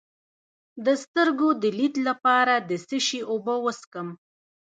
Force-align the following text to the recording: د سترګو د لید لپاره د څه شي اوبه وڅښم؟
د 0.85 0.87
سترګو 1.03 1.49
د 1.61 1.63
لید 1.77 1.95
لپاره 2.07 2.53
د 2.69 2.71
څه 2.87 2.97
شي 3.07 3.19
اوبه 3.31 3.55
وڅښم؟ 3.63 4.07